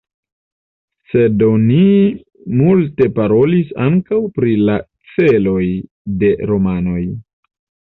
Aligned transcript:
Sed 1.11 1.43
oni 1.47 1.83
multe 2.63 3.11
parolis 3.21 3.71
ankaŭ 3.87 4.23
pri 4.41 4.59
la 4.67 4.83
celoj 5.17 5.65
de 6.25 6.37
romanoj. 6.55 7.03